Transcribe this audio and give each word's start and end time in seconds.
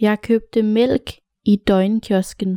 Jeg 0.00 0.18
købte 0.22 0.62
mælk 0.62 1.08
i 1.44 1.56
døgnkiosken. 1.68 2.52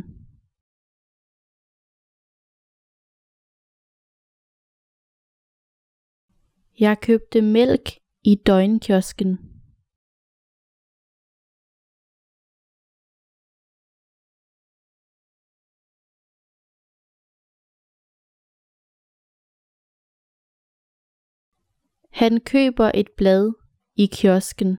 Jeg 6.80 6.96
købte 7.02 7.42
mælk 7.42 7.86
i 8.24 8.34
døgnkiosken. 8.46 9.30
Han 22.20 22.40
køber 22.52 22.90
et 22.94 23.08
blad 23.16 23.44
i 23.96 24.06
kiosken. 24.06 24.78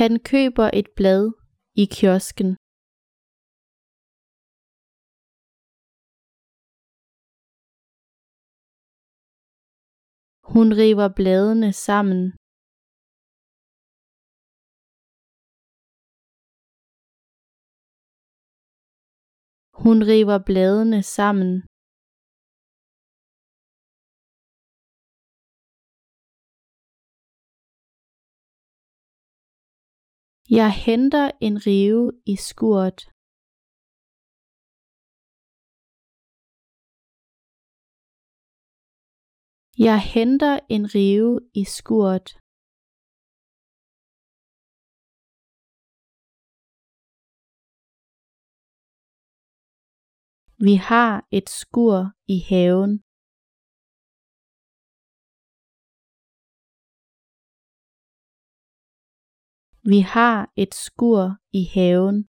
Han 0.00 0.12
køber 0.30 0.66
et 0.80 0.88
blad 0.96 1.22
i 1.82 1.84
kiosken. 1.96 2.48
Hun 10.52 10.68
river 10.82 11.08
bladene 11.18 11.72
sammen. 11.86 12.22
Hun 19.82 19.98
river 20.12 20.38
bladene 20.48 21.02
sammen. 21.02 21.71
Jeg 30.60 30.70
henter 30.86 31.30
en 31.46 31.56
rive 31.66 32.12
i 32.32 32.36
skuret. 32.48 33.00
Jeg 39.86 39.98
henter 40.14 40.54
en 40.74 40.84
rive 40.94 41.34
i 41.60 41.64
skuret. 41.76 42.28
Vi 50.66 50.74
har 50.90 51.12
et 51.38 51.48
skur 51.60 51.98
i 52.34 52.38
haven. 52.50 52.92
Vi 59.84 60.00
har 60.00 60.52
et 60.56 60.74
skur 60.74 61.22
i 61.52 61.62
haven. 61.74 62.28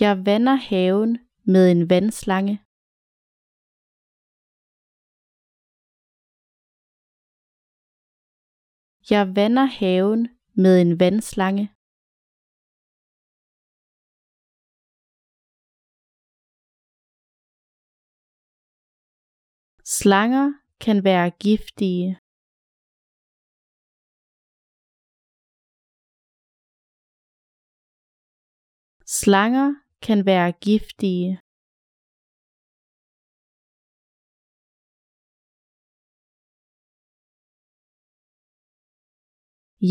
Jeg 0.00 0.26
vander 0.26 0.54
haven 0.54 1.18
med 1.52 1.70
en 1.70 1.90
vandslange. 1.90 2.56
Jeg 9.10 9.36
vander 9.36 9.64
haven 9.64 10.28
med 10.62 10.80
en 10.80 11.00
vandslange. 11.00 11.73
Slanger 19.86 20.46
kan 20.80 21.04
være 21.04 21.30
giftige. 21.30 22.16
Slanger 29.06 29.68
kan 30.06 30.26
være 30.26 30.52
giftige. 30.66 31.30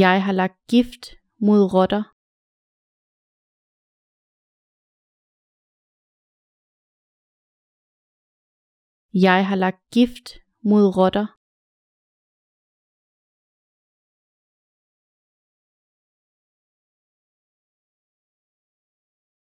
Jeg 0.03 0.23
har 0.25 0.33
lagt 0.41 0.57
gift 0.67 1.03
mod 1.39 1.61
rotter. 1.73 2.12
Jeg 9.15 9.47
har 9.47 9.55
lagt 9.55 9.81
gift 9.91 10.27
mod 10.69 10.85
rotter. 10.97 11.25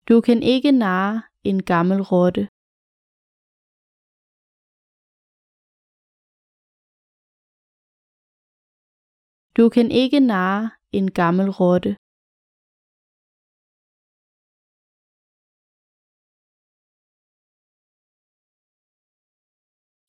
Du 0.08 0.20
kan 0.20 0.42
ikke 0.42 0.72
narre 0.72 1.22
en 1.44 1.62
gammel 1.62 2.00
rotte. 2.10 2.48
Du 9.56 9.68
kan 9.74 9.90
ikke 9.90 10.20
narre 10.20 10.70
en 10.92 11.10
gammel 11.10 11.50
rotte. 11.50 12.03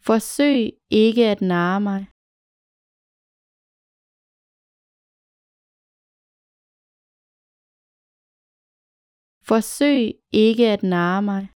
Forsøg 0.08 0.60
ikke 0.90 1.24
at 1.34 1.42
narre 1.42 1.82
mig. 1.82 2.02
Forsøg 9.50 10.02
ikke 10.46 10.66
at 10.76 10.84
narre 10.84 11.22
mig. 11.22 11.55